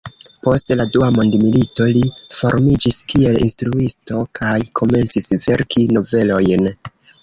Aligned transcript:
Post 0.45 0.71
la 0.79 0.85
dua 0.95 1.09
mondmilito, 1.17 1.87
li 1.99 2.03
formiĝis 2.39 2.99
kiel 3.15 3.39
instruisto 3.51 4.27
kaj 4.43 4.59
komencis 4.83 5.35
verki 5.49 5.91
novelojn. 5.97 6.73